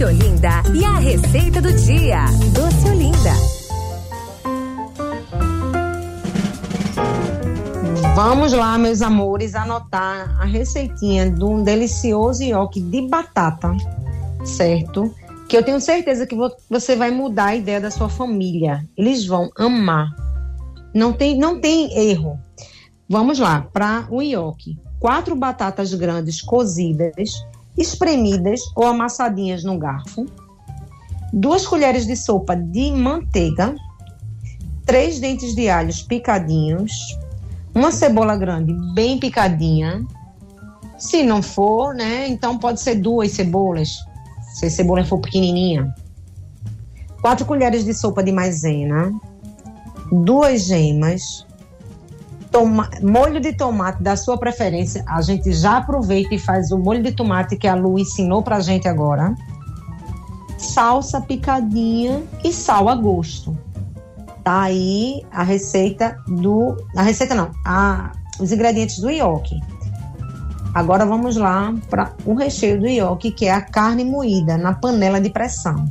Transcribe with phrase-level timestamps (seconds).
[0.00, 2.24] Doce Olinda e a receita do dia.
[2.54, 3.34] Doce Olinda.
[8.14, 13.76] Vamos lá, meus amores, anotar a receitinha de um delicioso ioki de batata,
[14.42, 15.14] certo?
[15.46, 16.36] Que eu tenho certeza que
[16.70, 18.88] você vai mudar a ideia da sua família.
[18.96, 20.08] Eles vão amar.
[20.94, 22.40] Não tem, não tem erro.
[23.06, 24.78] Vamos lá, para o ioki.
[24.98, 27.44] Quatro batatas grandes cozidas,
[27.76, 30.26] espremidas ou amassadinhas no garfo.
[31.32, 33.74] Duas colheres de sopa de manteiga.
[34.84, 36.92] Três dentes de alhos picadinhos
[37.74, 40.04] uma cebola grande bem picadinha.
[40.98, 43.96] Se não for, né, então pode ser duas cebolas,
[44.54, 45.94] se a cebola for pequenininha.
[47.22, 49.12] Quatro colheres de sopa de maisena,
[50.10, 51.46] duas gemas,
[52.50, 55.04] toma, molho de tomate da sua preferência.
[55.06, 58.60] A gente já aproveita e faz o molho de tomate que a Lu ensinou pra
[58.60, 59.34] gente agora.
[60.58, 63.56] Salsa picadinha e sal a gosto.
[64.44, 66.76] Tá aí a receita do.
[66.96, 69.60] A receita não, a, os ingredientes do ioki.
[70.74, 75.20] Agora vamos lá para o recheio do ioki, que é a carne moída na panela
[75.20, 75.84] de pressão.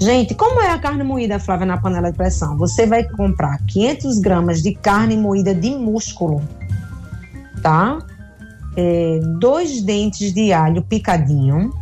[0.00, 2.56] Gente, como é a carne moída, Flávia, na panela de pressão?
[2.56, 6.40] Você vai comprar 500 gramas de carne moída de músculo,
[7.62, 7.98] tá?
[8.76, 11.72] É, dois dentes de alho picadinho,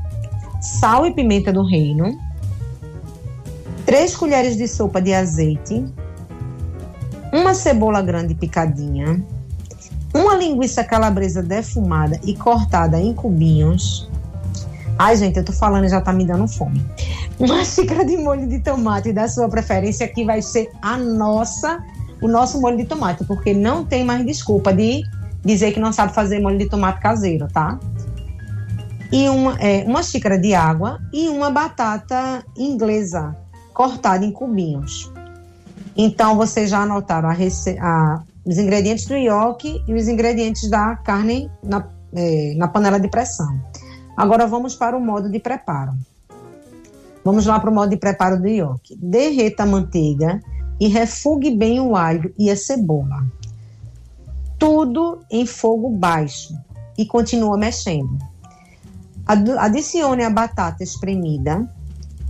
[0.62, 2.19] sal e pimenta do reino,
[3.84, 5.84] 3 colheres de sopa de azeite,
[7.33, 9.23] uma cebola grande picadinha,
[10.14, 14.08] uma linguiça calabresa defumada e cortada em cubinhos.
[14.98, 16.83] Ai, gente, eu tô falando e já tá me dando fome.
[17.39, 21.83] Uma xícara de molho de tomate da sua preferência, que vai ser a nossa,
[22.20, 25.03] o nosso molho de tomate, porque não tem mais desculpa de
[25.45, 27.79] dizer que não sabe fazer molho de tomate caseiro, tá?
[29.12, 33.37] E uma, é, uma xícara de água e uma batata inglesa
[33.73, 35.12] cortada em cubinhos.
[35.97, 37.36] Então, vocês já anotaram a
[37.80, 43.08] a, os ingredientes do ioki e os ingredientes da carne na, é, na panela de
[43.08, 43.58] pressão.
[44.17, 45.92] Agora, vamos para o modo de preparo.
[47.27, 48.97] Vamos lá para o modo de preparo do ioki.
[49.03, 50.41] Derreta a manteiga
[50.79, 53.27] e refugue bem o alho e a cebola.
[54.57, 56.55] Tudo em fogo baixo
[56.97, 58.17] e continua mexendo.
[59.59, 61.69] Adicione a batata espremida,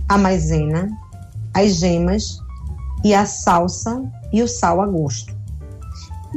[0.09, 0.89] a maisena,
[1.53, 2.39] as gemas
[3.05, 4.01] e a salsa
[4.33, 5.31] e o sal a gosto.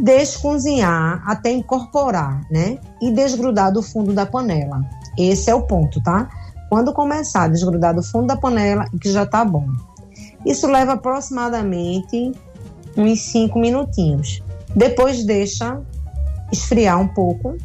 [0.02, 2.78] Deixe cozinhar até incorporar, né?
[3.00, 4.84] E desgrudar do fundo da panela.
[5.16, 6.28] Esse é o ponto, tá?
[6.70, 9.68] Quando começar a desgrudar do fundo da panela, que já tá bom.
[10.46, 12.32] Isso leva aproximadamente
[12.96, 14.42] uns 5 minutinhos.
[14.74, 15.78] Depois deixa
[16.50, 17.58] esfriar um pouco.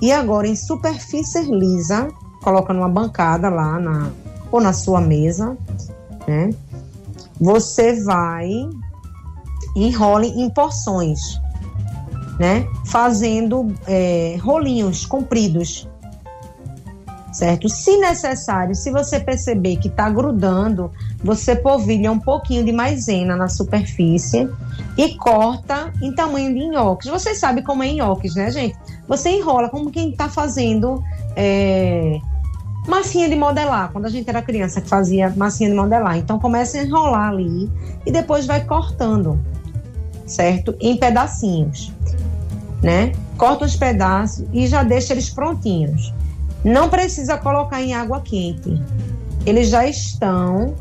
[0.00, 2.08] E agora em superfície lisa,
[2.44, 4.12] coloca numa bancada lá na
[4.52, 5.56] ou na sua mesa
[6.28, 6.50] né?
[7.40, 8.50] Você vai
[9.74, 11.40] enrole em porções,
[12.38, 12.68] né?
[12.84, 15.87] Fazendo é, rolinhos compridos,
[17.38, 17.68] certo?
[17.68, 20.90] Se necessário, se você perceber que está grudando,
[21.22, 24.48] você polvilha um pouquinho de maisena na superfície
[24.96, 27.08] e corta em tamanho de nhoques.
[27.08, 28.76] Você sabe como é nhoques, né, gente?
[29.06, 31.00] Você enrola como quem está fazendo
[31.36, 32.18] é,
[32.88, 36.18] massinha de modelar, quando a gente era criança que fazia massinha de modelar.
[36.18, 37.70] Então começa a enrolar ali
[38.04, 39.38] e depois vai cortando,
[40.26, 40.74] certo?
[40.80, 41.92] Em pedacinhos,
[42.82, 43.12] né?
[43.36, 46.12] Corta os pedaços e já deixa eles prontinhos.
[46.64, 48.80] Não precisa colocar em água quente.
[49.46, 50.74] Eles já estão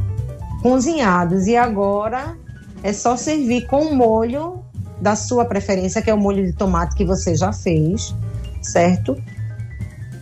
[0.61, 2.38] cozinhados e agora
[2.83, 4.59] é só servir com o molho
[4.99, 8.15] da sua preferência, que é o molho de tomate que você já fez,
[8.61, 9.15] certo?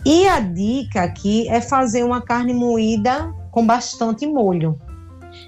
[0.04, 4.78] E a dica aqui é fazer uma carne moída com bastante molho.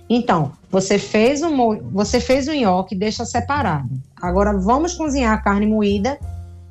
[0.09, 3.91] Então, você fez o molho, você fez o nhoque, deixa separado.
[4.21, 6.19] Agora vamos cozinhar a carne moída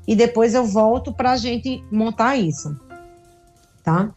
[0.08, 2.76] e depois eu volto para a gente montar isso,
[3.88, 4.10] tá?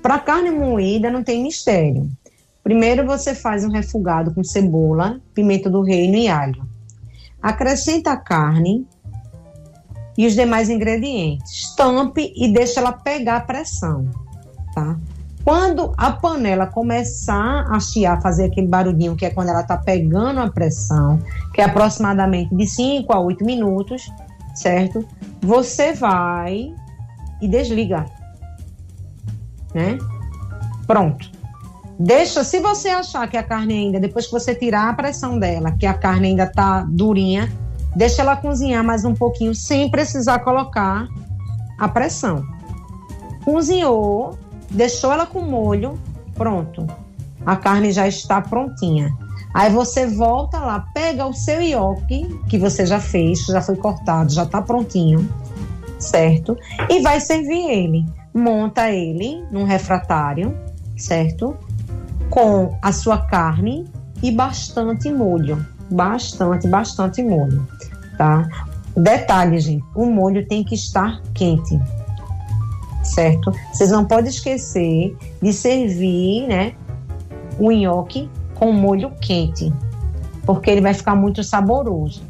[0.00, 2.10] Para carne moída não tem mistério.
[2.64, 6.66] Primeiro você faz um refogado com cebola, pimenta do reino e alho.
[7.42, 8.86] Acrescenta a carne,
[10.16, 11.74] e os demais ingredientes.
[11.76, 14.08] Tampe e deixe ela pegar a pressão,
[14.74, 14.98] tá?
[15.44, 20.40] Quando a panela começar a chiar, fazer aquele barulhinho que é quando ela está pegando
[20.40, 21.18] a pressão,
[21.54, 24.10] que é aproximadamente de 5 a 8 minutos,
[24.54, 25.06] certo?
[25.42, 26.74] Você vai
[27.40, 28.06] e desliga,
[29.74, 29.98] né?
[30.86, 31.30] Pronto.
[31.98, 35.72] Deixa, se você achar que a carne ainda, depois que você tirar a pressão dela,
[35.72, 37.50] que a carne ainda tá durinha,
[37.94, 41.08] Deixa ela cozinhar mais um pouquinho, sem precisar colocar
[41.78, 42.44] a pressão.
[43.44, 44.38] Cozinhou,
[44.70, 45.98] deixou ela com molho,
[46.34, 46.86] pronto.
[47.44, 49.12] A carne já está prontinha.
[49.52, 54.32] Aí você volta lá, pega o seu ioki que você já fez, já foi cortado,
[54.32, 55.28] já está prontinho,
[55.98, 56.56] certo?
[56.88, 58.06] E vai servir ele.
[58.32, 60.56] Monta ele num refratário,
[60.96, 61.56] certo?
[62.28, 63.86] Com a sua carne
[64.22, 65.64] e bastante molho.
[65.90, 67.66] Bastante, bastante molho,
[68.16, 68.48] tá?
[68.96, 71.80] Detalhe, gente, o molho tem que estar quente,
[73.02, 73.52] certo?
[73.72, 76.74] Vocês não podem esquecer de servir, né,
[77.58, 79.72] o nhoque com molho quente,
[80.44, 82.22] porque ele vai ficar muito saboroso,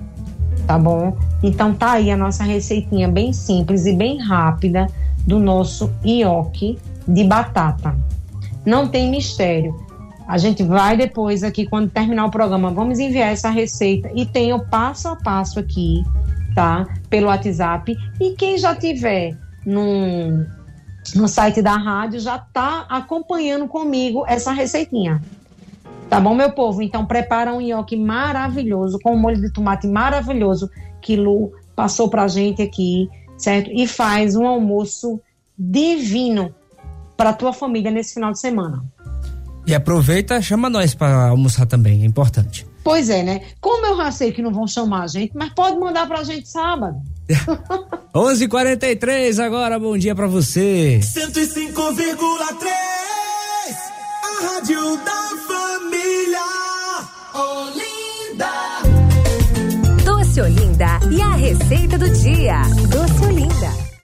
[0.67, 1.17] tá bom?
[1.43, 4.87] Então tá aí a nossa receitinha bem simples e bem rápida
[5.31, 7.97] do nosso nhoque de batata.
[8.67, 9.73] Não tem mistério.
[10.27, 14.53] A gente vai depois aqui, quando terminar o programa, vamos enviar essa receita e tem
[14.53, 16.03] o passo a passo aqui,
[16.53, 16.85] tá?
[17.09, 17.97] Pelo WhatsApp.
[18.21, 20.45] E quem já tiver num,
[21.15, 25.23] no site da rádio já tá acompanhando comigo essa receitinha.
[26.09, 26.83] Tá bom, meu povo?
[26.83, 30.69] Então prepara um nhoque maravilhoso, com um molho de tomate maravilhoso
[31.01, 33.09] que Lu passou pra gente aqui,
[33.41, 33.71] certo?
[33.73, 35.21] E faz um almoço
[35.59, 36.55] divino
[37.17, 38.85] para tua família nesse final de semana.
[39.67, 42.67] E aproveita, chama nós para almoçar também, é importante.
[42.83, 43.43] Pois é, né?
[43.61, 46.49] Como eu já sei que não vão chamar a gente, mas pode mandar pra gente
[46.49, 46.97] sábado.
[48.15, 50.99] 11:43 agora, bom dia para você.
[51.03, 51.77] 105,3
[54.25, 56.41] A Rádio da Família.
[57.35, 58.90] Olinda.
[60.31, 62.63] Doce Olinda e a receita do dia.
[62.89, 63.90] Doce Olinda.